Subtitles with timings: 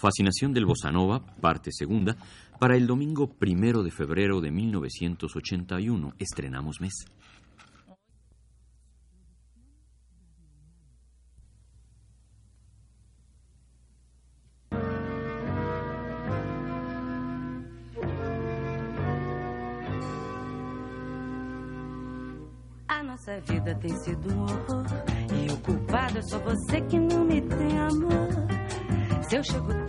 [0.00, 2.16] Fascinación del Bossa Nova, parte segunda,
[2.58, 6.14] para el domingo primero de febrero de 1981.
[6.18, 6.94] Estrenamos mes.
[22.88, 24.86] A nossa vida tem sido um horror.
[25.46, 28.50] E o culpado é só você que não me tem amor.
[29.28, 29.79] Se eu chego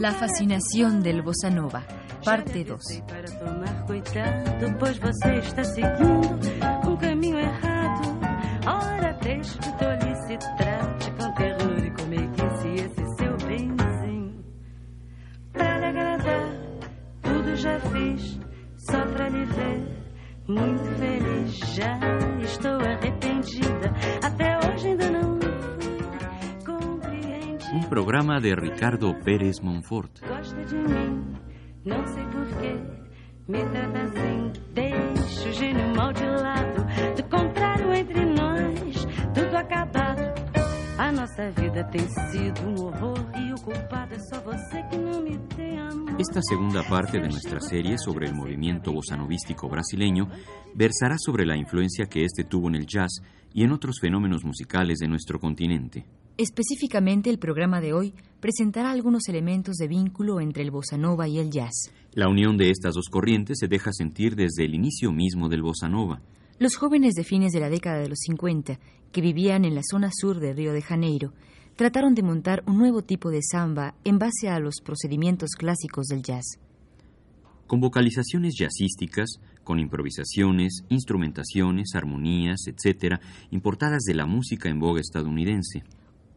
[0.00, 1.84] La fascinación del bossa nova,
[2.24, 3.02] parte 2.
[3.06, 8.18] para tomar cuidado, pois você está seguindo um caminho errado.
[8.66, 14.44] Ora, deixe de tolice, trate com ternura e comeguice esse seu benzinho.
[15.52, 16.50] Pra lhe agradar,
[17.22, 18.40] tudo já fiz,
[18.78, 20.00] só pra lhe ver.
[20.48, 21.98] Muito feliz, já
[22.40, 23.92] estou arrependida.
[24.22, 24.49] Até
[28.02, 30.10] programa de Ricardo Pérez Monfort.
[30.26, 31.36] Gosta de mim,
[31.84, 32.74] não sei porquê.
[33.46, 36.86] Me trata assim, deixa o gênio mal de lado.
[37.14, 40.09] Do contrário, entre nós, tudo acabado.
[46.18, 50.28] Esta segunda parte de nuestra serie sobre el movimiento bossanovístico brasileño
[50.74, 54.98] versará sobre la influencia que este tuvo en el jazz y en otros fenómenos musicales
[54.98, 56.04] de nuestro continente.
[56.36, 61.38] Específicamente, el programa de hoy presentará algunos elementos de vínculo entre el bossa nova y
[61.38, 61.92] el jazz.
[62.12, 65.88] La unión de estas dos corrientes se deja sentir desde el inicio mismo del bossa
[65.88, 66.22] nova.
[66.60, 68.78] Los jóvenes de fines de la década de los 50,
[69.12, 71.32] que vivían en la zona sur de Río de Janeiro,
[71.74, 76.22] trataron de montar un nuevo tipo de samba en base a los procedimientos clásicos del
[76.22, 76.58] jazz.
[77.66, 83.14] con vocalizaciones jazzísticas, con improvisaciones, instrumentaciones, armonías, etc.,
[83.50, 85.82] importadas de la música en boga estadounidense.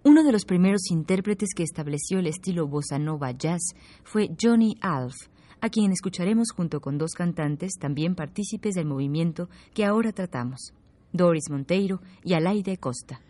[0.05, 5.15] Uno de los primeros intérpretes que estableció el estilo bossa nova jazz fue Johnny Alf,
[5.63, 10.73] a quien escucharemos junto con dos cantantes también partícipes del movimiento que ahora tratamos,
[11.13, 13.21] Doris Monteiro y Alaide Costa.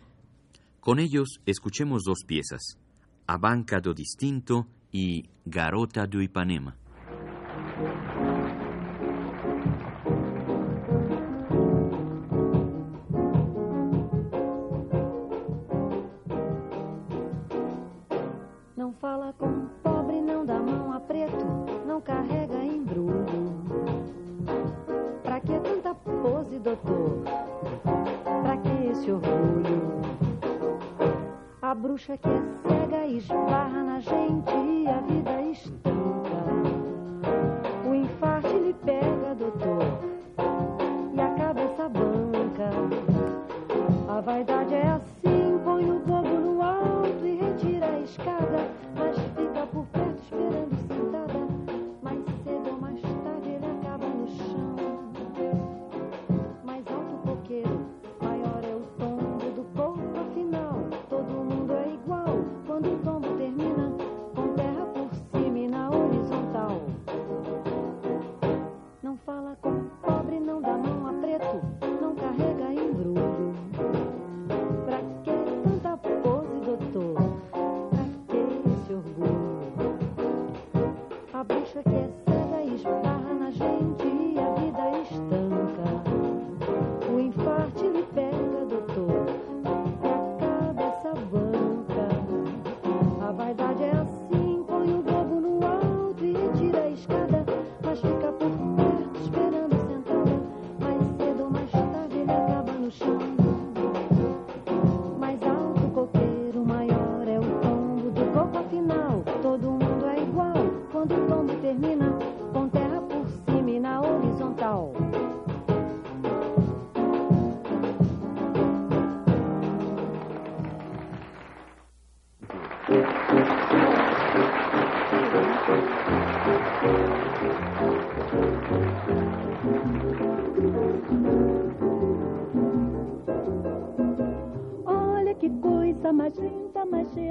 [0.80, 2.76] Con ellos escuchemos dos piezas,
[3.28, 6.76] A do Distinto y Garota do Ipanema.
[32.04, 35.13] Bruxa que é cega esbarra na gente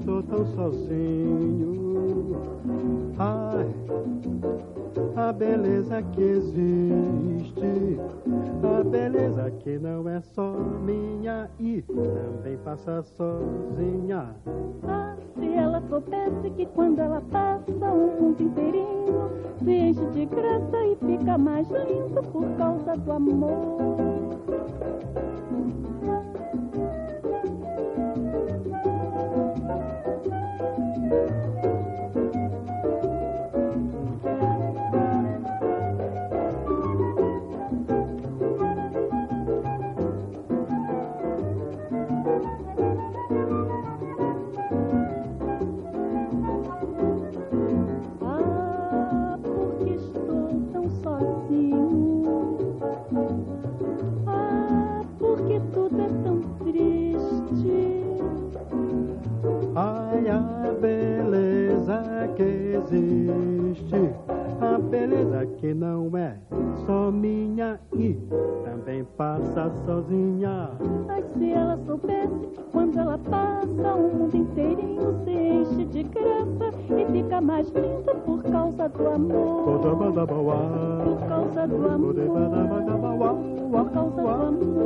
[0.00, 2.36] Estou tão sozinho.
[3.18, 3.68] Ai,
[5.16, 8.00] a beleza que existe,
[8.62, 10.54] a beleza que não é só
[10.84, 14.34] minha e também passa sozinha.
[14.88, 19.30] Ah, se ela soubesse que quando ela passa o mundo inteirinho
[19.62, 23.76] se enche de graça e fica mais lindo por causa do amor.
[69.84, 70.70] Sozinha.
[71.08, 76.70] Ai, se ela soubesse que quando ela passa o mundo inteirinho se enche de graça
[76.98, 79.64] e fica mais linda por causa do amor.
[79.64, 80.54] Por causa do amor.
[81.04, 82.14] Por causa do amor.
[82.14, 84.80] Por causa do amor.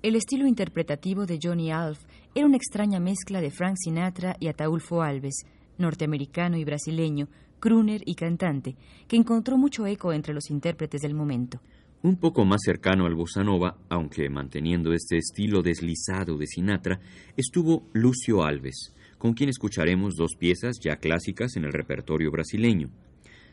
[0.00, 1.98] El estilo interpretativo de Johnny Alf
[2.34, 5.44] era una extraña mezcla de Frank Sinatra y Ataulfo Alves,
[5.76, 7.28] norteamericano y brasileño,
[7.58, 8.76] crooner y cantante,
[9.08, 11.60] que encontró mucho eco entre los intérpretes del momento.
[12.02, 17.00] Un poco más cercano al bossa nova, aunque manteniendo este estilo deslizado de Sinatra,
[17.36, 22.88] estuvo Lucio Alves, con quien escucharemos dos piezas ya clásicas en el repertorio brasileño.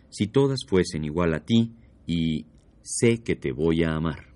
[0.09, 1.73] Si todas fuesen igual a ti
[2.05, 2.45] y
[2.87, 4.34] Sé que te voy a amar.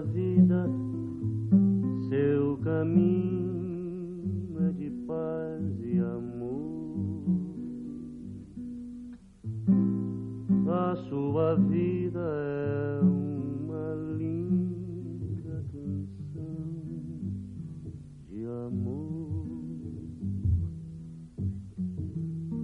[0.00, 0.66] Sua vida,
[2.08, 7.26] seu caminho é de paz e amor.
[10.68, 16.64] A sua vida é uma linda canção
[18.28, 19.46] de amor.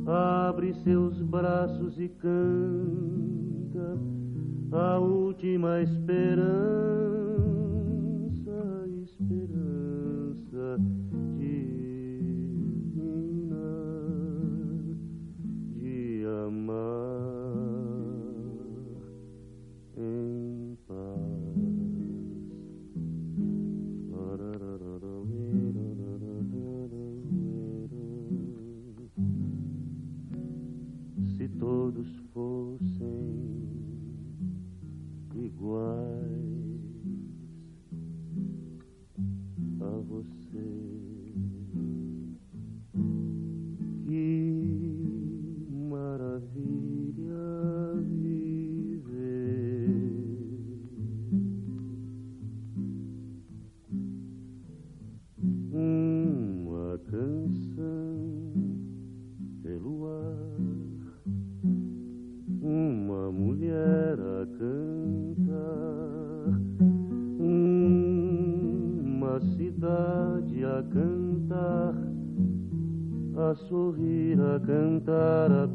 [0.07, 3.37] Abre seus braços e canta
[4.73, 7.16] a última esperança,
[73.57, 75.66] a sorrir, a cantar, a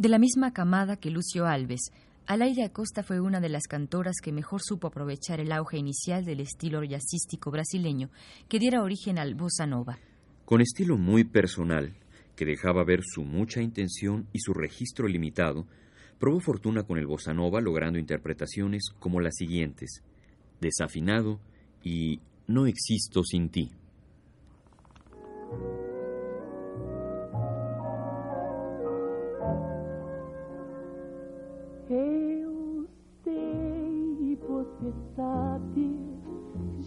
[0.00, 1.92] De la misma camada que Lucio Alves,
[2.26, 6.40] Alaida Acosta fue una de las cantoras que mejor supo aprovechar el auge inicial del
[6.40, 8.08] estilo jazzístico brasileño
[8.48, 9.98] que diera origen al bossa nova.
[10.46, 11.92] Con estilo muy personal,
[12.34, 15.66] que dejaba ver su mucha intención y su registro limitado,
[16.18, 20.02] probó fortuna con el bossa nova logrando interpretaciones como las siguientes:
[20.62, 21.40] Desafinado
[21.84, 23.70] y No existo sin ti.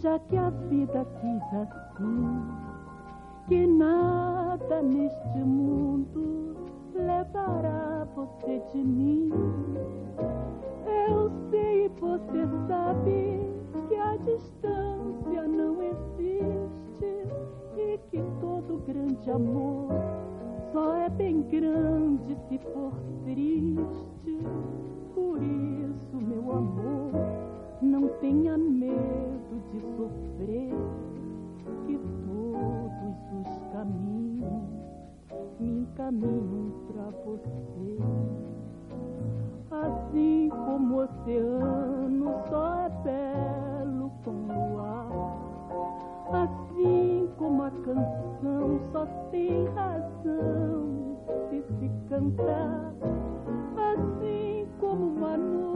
[0.04, 2.42] Já que a vida quis assim,
[3.48, 6.54] que nada neste mundo
[6.94, 9.30] levará você de mim.
[11.08, 13.50] Eu sei e você sabe
[13.88, 17.26] que a distância não existe
[17.78, 19.88] e que todo grande amor
[20.70, 22.92] só é bem grande se for
[23.24, 24.38] triste.
[25.14, 27.43] Por isso, meu amor,
[27.84, 30.72] não tenha medo de sofrer,
[31.86, 34.62] que todos os caminhos
[35.60, 37.98] me encaminham pra você.
[39.70, 45.10] Assim como o oceano só é belo com luar.
[46.32, 51.16] Assim como a canção só tem razão
[51.50, 52.94] se se cantar.
[53.76, 55.73] Assim como uma nuvem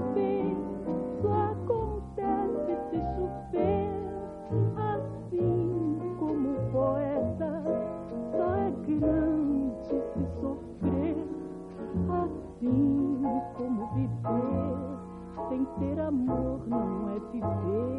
[16.08, 17.97] amor não é viver.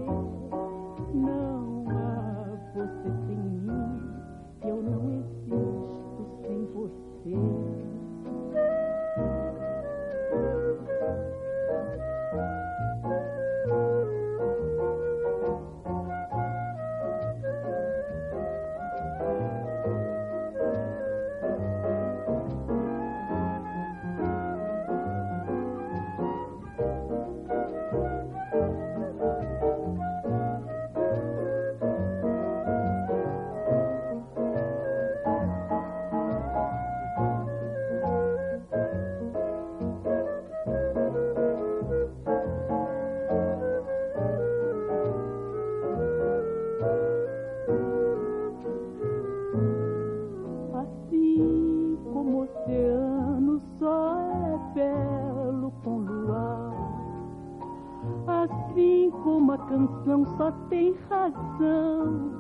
[60.40, 62.32] Só tem razão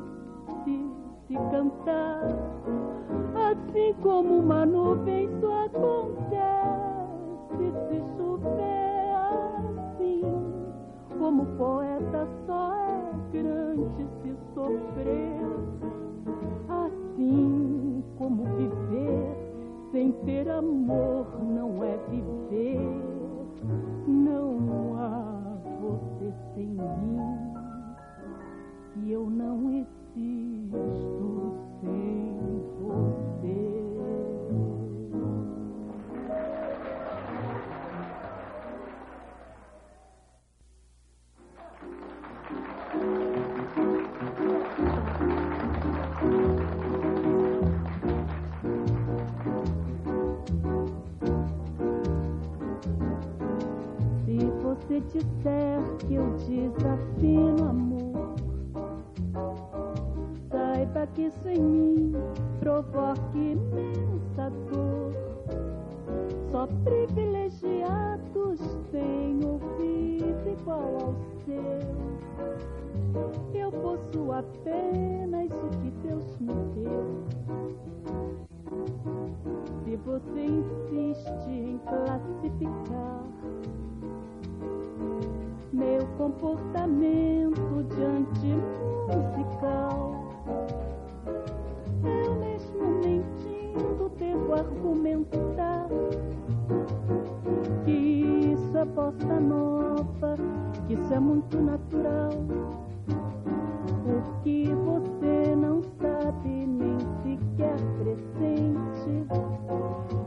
[0.63, 0.89] se
[1.27, 2.29] se cantar.
[3.51, 6.18] Assim como uma nuvem só acontece
[71.49, 71.79] seu.
[73.53, 77.23] Eu possuo apenas o que Deus me deu.
[79.83, 83.23] Se você insiste em classificar
[85.73, 88.47] meu comportamento diante
[89.07, 90.29] musical,
[92.03, 95.87] eu mesmo mentindo devo argumentar
[97.85, 100.35] que isso é bossa nova,
[100.89, 102.29] isso é muito natural.
[104.05, 109.27] O que você não sabe nem sequer presente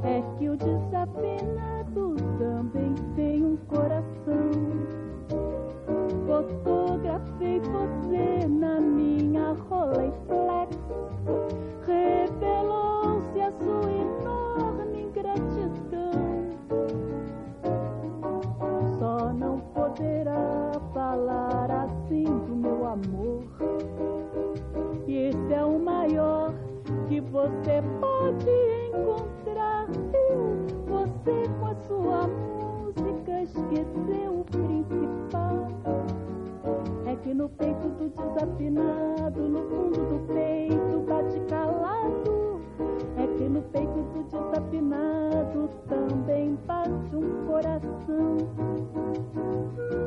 [0.05, 4.51] é que o desafinado também tem um coração.
[6.27, 10.77] Fotografei você na minha Rolleiflex.
[11.85, 13.91] Revelou-se a sua
[19.93, 23.43] poderá falar assim do meu amor.
[25.07, 26.55] E esse é o maior
[27.09, 28.51] que você pode
[28.89, 29.87] encontrar.
[29.89, 30.67] Viu?
[30.89, 35.69] Você com a sua música esqueceu o principal.
[37.07, 42.63] É que no peito do desafinado, no fundo do peito bate calado.
[43.19, 49.42] É que no peito do desafinado também bate um coração.
[49.77, 50.02] thank you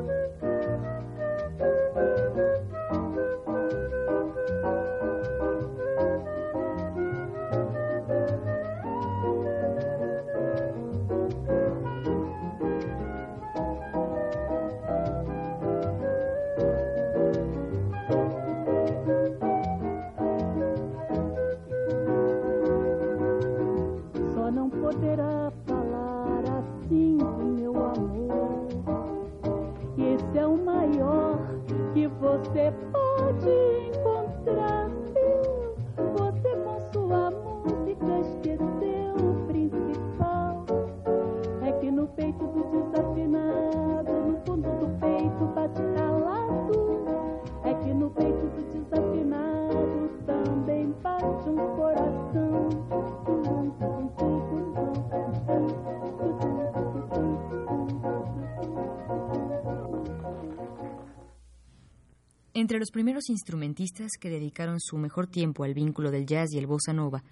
[62.66, 66.66] Entre los primeros instrumentistas que dedicaron su mejor tiempo al vínculo del jazz y el
[66.66, 67.22] bossa nova,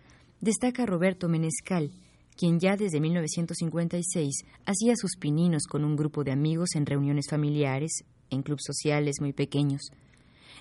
[0.41, 1.91] destaca Roberto Menescal,
[2.37, 8.05] quien ya desde 1956 hacía sus pininos con un grupo de amigos en reuniones familiares,
[8.31, 9.91] en clubes sociales muy pequeños.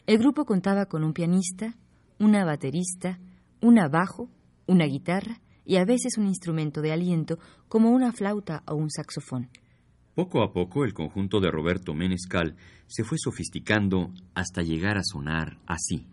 [0.08, 1.76] El grupo contaba con un pianista,
[2.18, 3.20] una baterista,
[3.62, 4.28] una bajo,
[4.66, 9.52] una guitarra y a veces un instrumento de aliento como una flauta o un saxofón.
[10.16, 15.58] Poco a poco el conjunto de Roberto Menescal se fue sofisticando hasta llegar a sonar
[15.66, 16.06] así.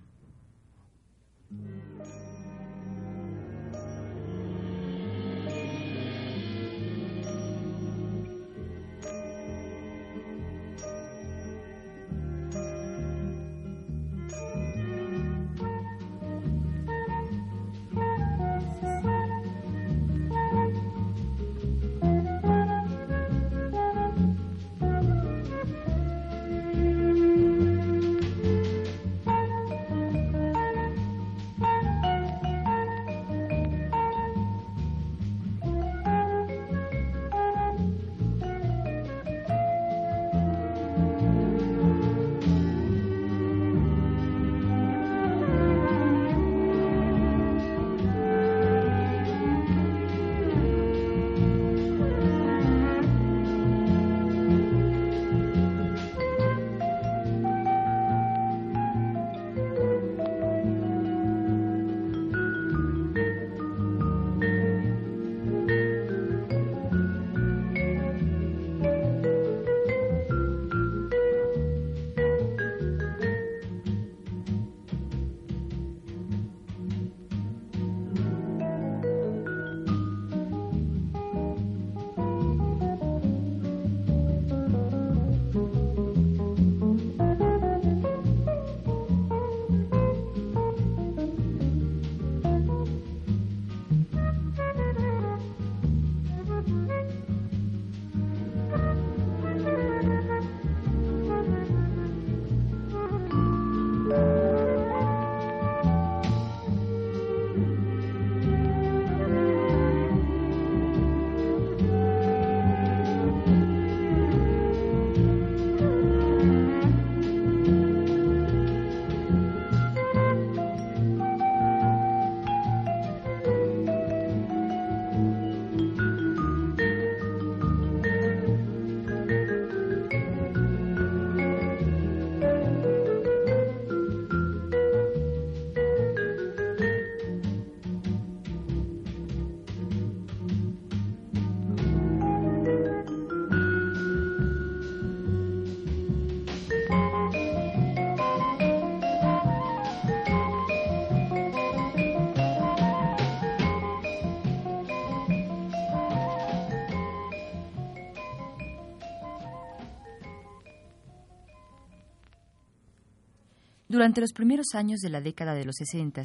[164.01, 166.23] Durante los primeros años de la década de los 60,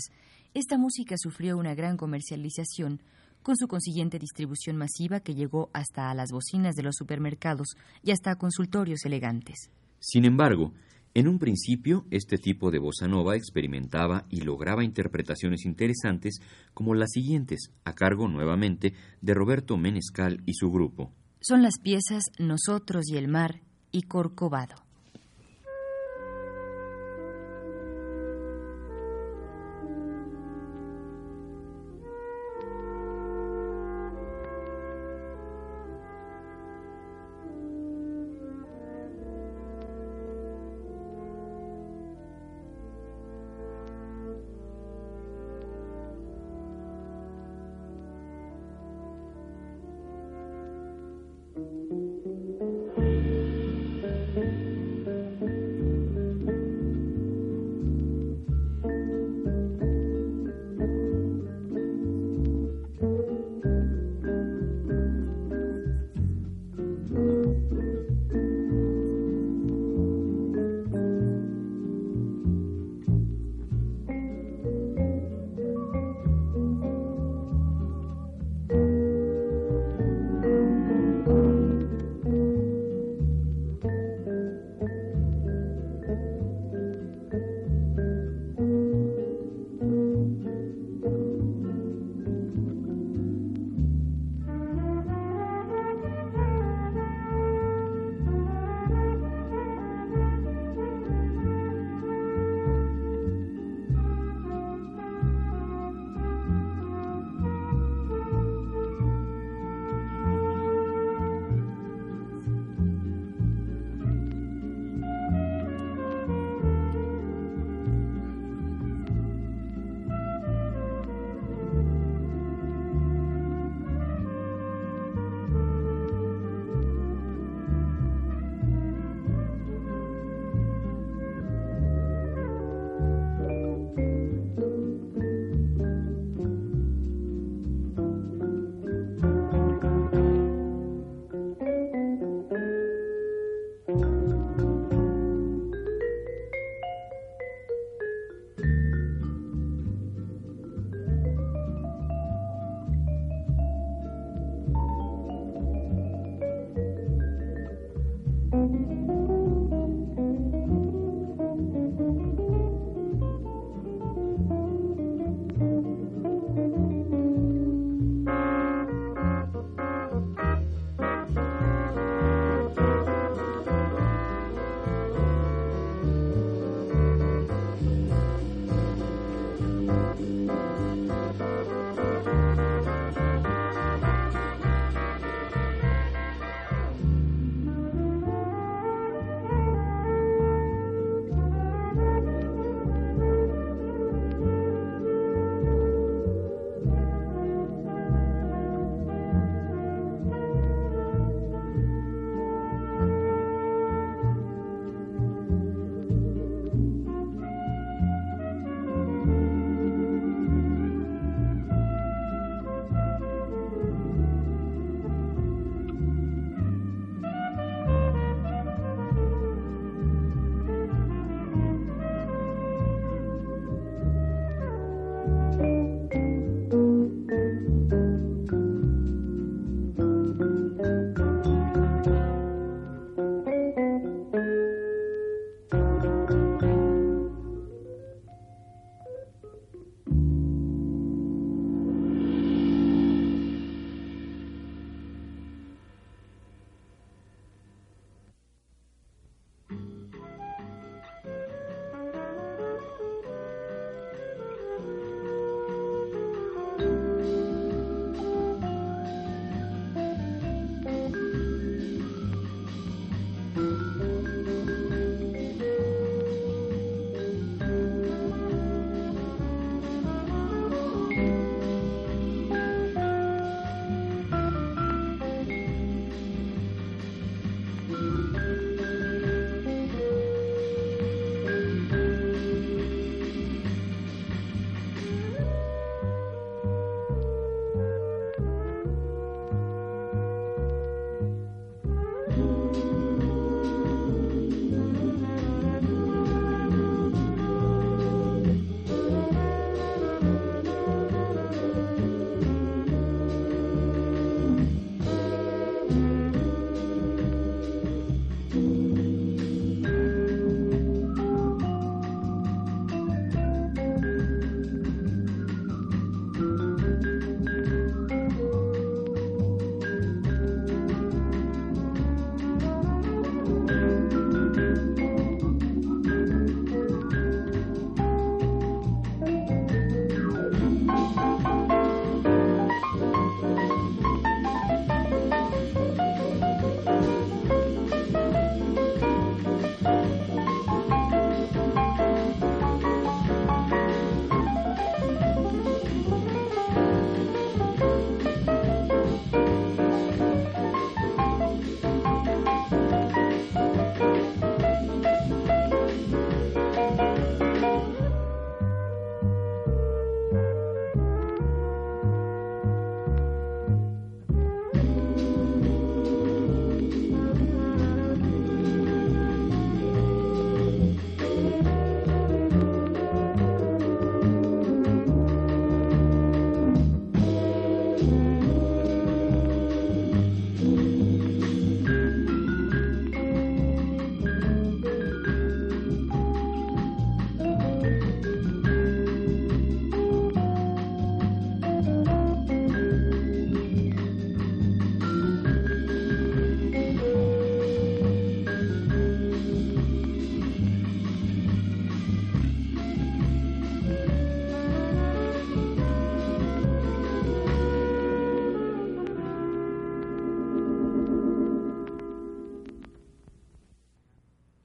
[0.53, 3.01] esta música sufrió una gran comercialización,
[3.43, 8.11] con su consiguiente distribución masiva que llegó hasta a las bocinas de los supermercados y
[8.11, 9.69] hasta a consultorios elegantes.
[9.99, 10.71] Sin embargo,
[11.13, 16.39] en un principio, este tipo de bossa nova experimentaba y lograba interpretaciones interesantes
[16.73, 21.11] como las siguientes, a cargo nuevamente de Roberto Menescal y su grupo.
[21.41, 23.59] Son las piezas Nosotros y el mar
[23.91, 24.84] y Corcovado.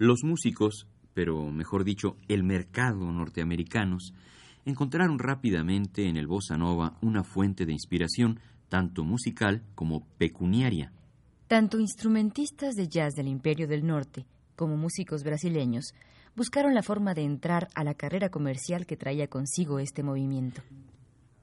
[0.00, 4.14] Los músicos, pero mejor dicho, el mercado norteamericanos,
[4.64, 10.90] encontraron rápidamente en el bossa nova una fuente de inspiración tanto musical como pecuniaria.
[11.48, 14.24] Tanto instrumentistas de jazz del Imperio del Norte
[14.56, 15.92] como músicos brasileños
[16.34, 20.62] buscaron la forma de entrar a la carrera comercial que traía consigo este movimiento.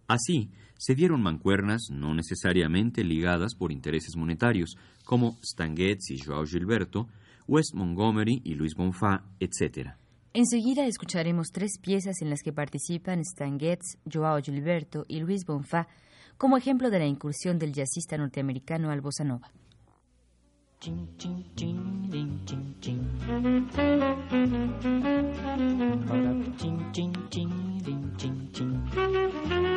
[0.08, 6.48] Así, se dieron mancuernas no necesariamente ligadas por intereses monetarios, como Stan Getz y Joao
[6.48, 7.08] Gilberto,
[7.48, 9.92] Wes Montgomery y Luis Bonfa, etc.
[10.34, 15.88] Enseguida escucharemos tres piezas en las que participan Stan Getz, Joao Gilberto y Luis Bonfa
[16.38, 19.52] como ejemplo de la incursión del jazzista norteamericano al bossa nova.
[20.80, 23.68] Chin, chin, chin, ding, chin, chin.
[26.08, 29.77] Ora, chin, chin, chin, ding, chin, chin.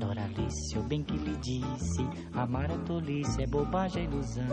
[0.11, 4.45] Doralice, eu bem que lhe disse, amar é tolice, é bobagem, é ilusão.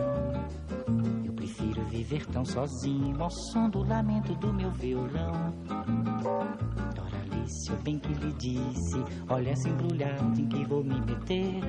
[1.25, 5.53] Eu prefiro viver tão sozinho ao som do lamento do meu violão.
[6.95, 11.59] Doralice, eu bem que lhe disse, olha essa embrulhada em que vou me meter.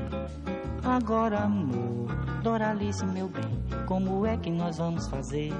[0.85, 5.53] Agora, amor, Doralice, meu bem, como é que nós vamos fazer?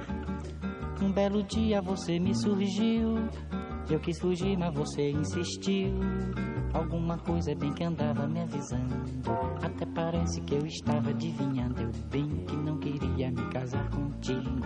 [1.03, 3.29] Um belo dia você me surgiu.
[3.91, 5.93] Eu quis fugir, mas você insistiu.
[6.73, 8.95] Alguma coisa bem que andava me avisando.
[9.61, 11.81] Até parece que eu estava adivinhando.
[11.81, 14.61] Eu bem que não queria me casar contigo.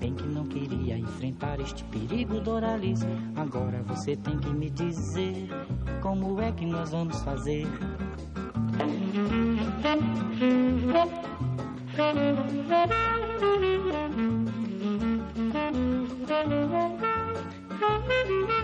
[0.00, 3.00] Bem que não queria enfrentar este perigo, doralis.
[3.36, 5.48] Agora você tem que me dizer
[6.02, 7.68] como é que nós vamos fazer.
[11.96, 12.32] Thank
[18.48, 18.63] you.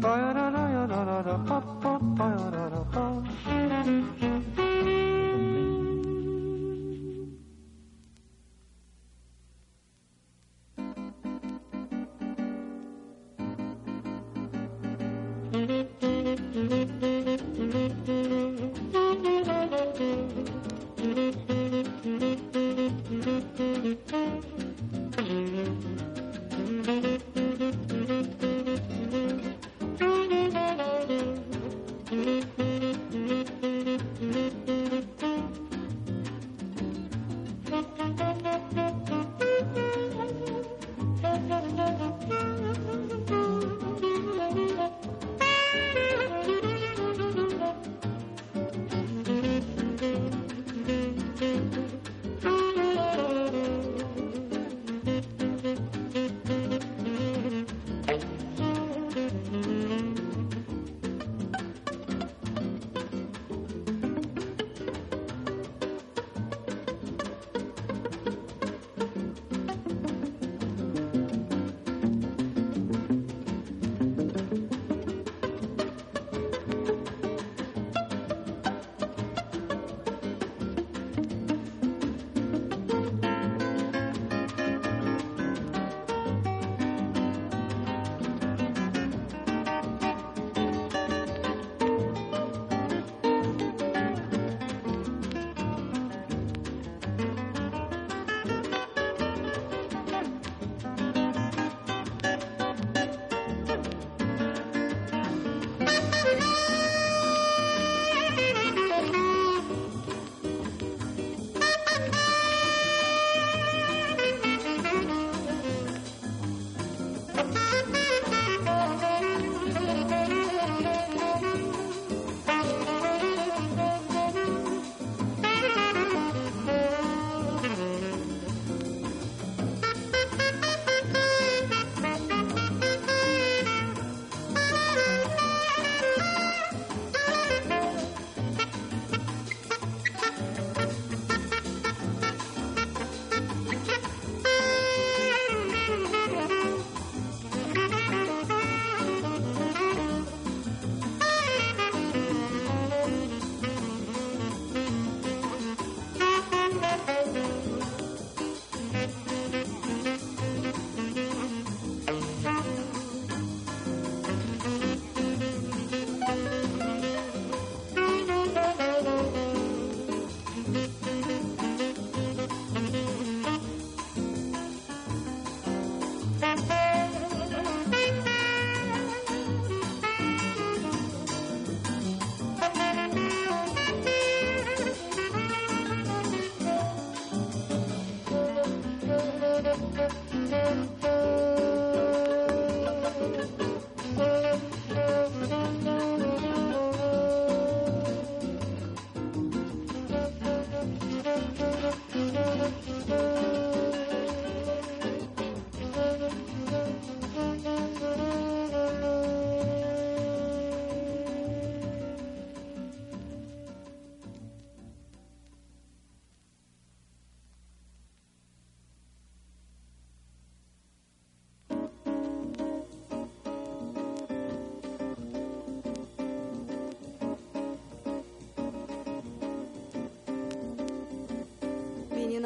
[0.00, 0.39] Toyota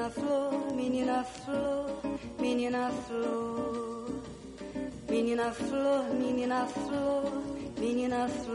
[0.05, 1.87] Menina flor, menina flor,
[2.39, 4.11] menina flor.
[5.09, 7.33] Menina flor, menina flor,
[7.81, 8.54] menina flor.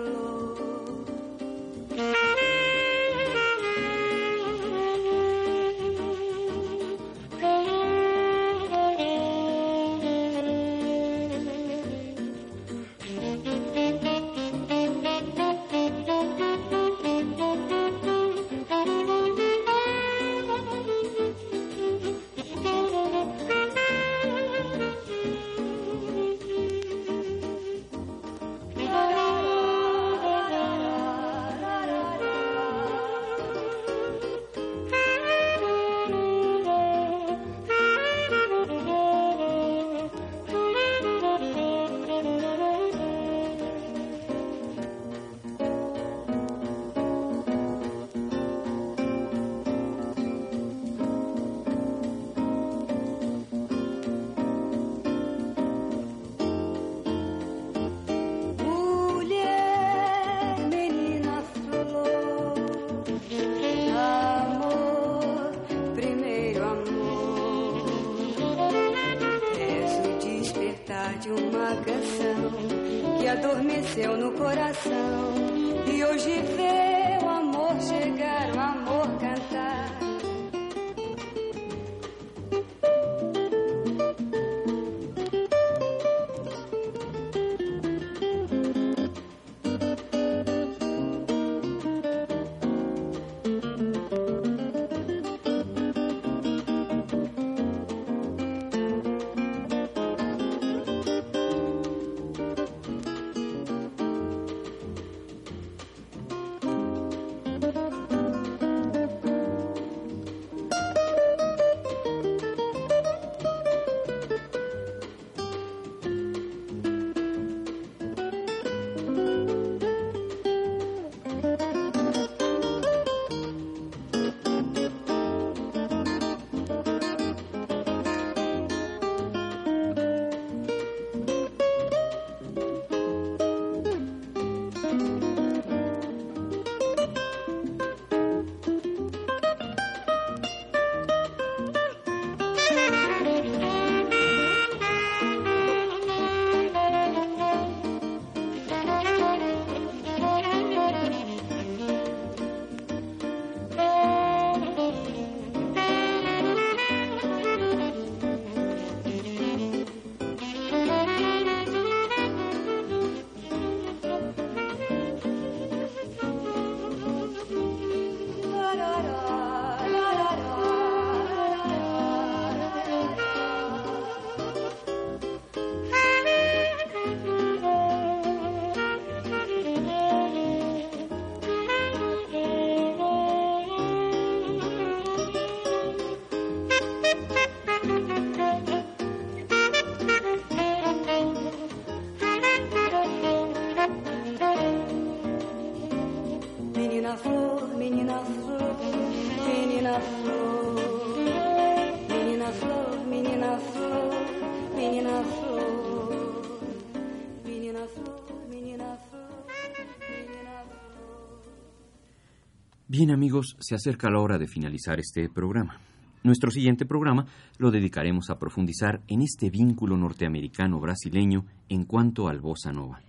[212.88, 215.80] Bien amigos, se acerca la hora de finalizar este programa.
[216.24, 217.26] Nuestro siguiente programa
[217.57, 222.99] lo dedicaremos a profundizar en este vínculo norteamericano-brasileño en cuanto al bossa nova.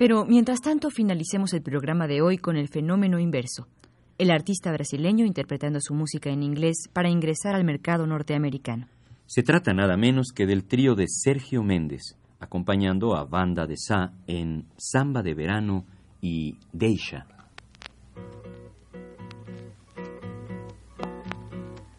[0.00, 3.68] Pero mientras tanto finalicemos el programa de hoy con el fenómeno inverso,
[4.16, 8.88] el artista brasileño interpretando su música en inglés para ingresar al mercado norteamericano.
[9.26, 14.14] Se trata nada menos que del trío de Sergio Méndez, acompañando a Banda de Sá
[14.26, 15.84] en Samba de Verano
[16.22, 17.26] y Deixa.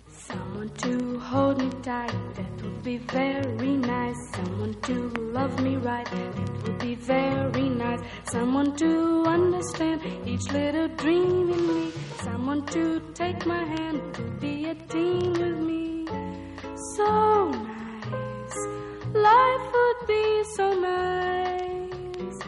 [0.08, 2.31] Someone to hold me tight
[2.84, 4.18] be very nice.
[4.34, 6.08] Someone to love me right.
[6.12, 8.00] It would be very nice.
[8.24, 11.92] Someone to understand each little dream in me.
[12.24, 16.08] Someone to take my hand, to be a team with me.
[16.96, 18.58] So nice.
[19.14, 22.40] Life would be so nice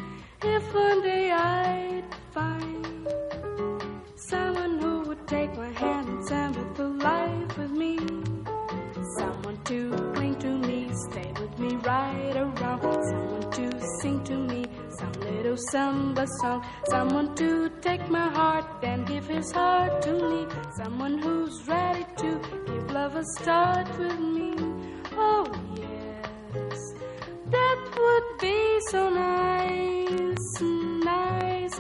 [0.43, 3.07] if one day I'd find
[4.15, 6.12] someone who would take my hand.
[15.53, 16.65] little samba song.
[16.89, 20.47] Someone to take my heart and give his heart to me.
[20.75, 24.53] Someone who's ready to give love a start with me.
[25.11, 25.45] Oh,
[25.75, 26.93] yes,
[27.51, 31.79] that would be so nice, nice.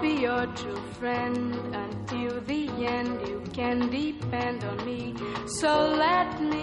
[0.00, 3.20] be your true friend until the end.
[3.26, 5.14] You can depend on me,
[5.46, 6.55] so let me.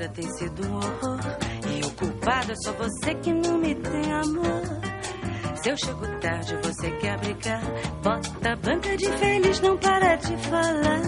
[0.00, 1.20] vida tem sido um horror.
[1.68, 4.62] E o culpado é só você que não me tem amor.
[5.56, 7.60] Se eu chego tarde, você quer brincar?
[8.02, 11.02] Bota a banca de feliz, não para de falar.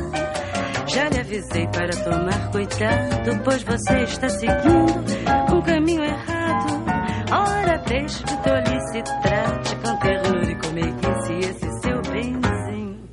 [0.86, 6.84] Já lhe avisei para tomar cuidado, pois você está seguindo um caminho errado.
[7.32, 13.08] Ora, deixe de tolice, trate com ternura e com meiguice esse seu benzinho.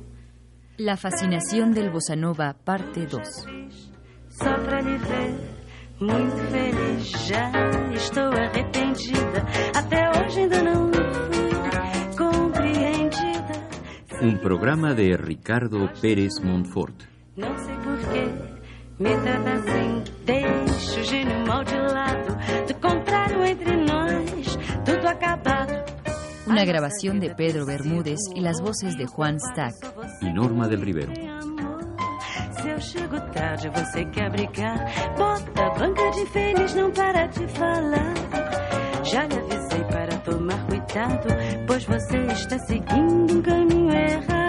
[0.78, 3.46] La fascinação del bossa nova, parte 2.
[4.28, 5.49] Só pra lhe ver.
[6.00, 7.10] Muito feliz.
[7.26, 7.50] Já
[7.94, 9.44] estou arrependida.
[9.74, 13.68] Até hoje ainda não fui compreendida.
[14.22, 16.94] Un programa de Ricardo Pérez Montfort.
[17.36, 18.28] Não sei porquê
[18.98, 20.04] me trata assim.
[20.24, 22.36] Deixa o gênio mal de lado.
[22.66, 25.72] Do contrário, entre nós, tudo acabado.
[26.46, 29.74] Una grabación de Pedro Bermúdez y las voces de Juan Stack.
[30.20, 31.39] Y Norma del Rivero.
[32.60, 34.84] Se eu chego tarde, você quer brigar.
[35.16, 38.14] Bota a banca de feliz, não para de falar.
[39.02, 41.28] Já lhe avisei para tomar cuidado,
[41.66, 44.39] pois você está seguindo um caminho errado.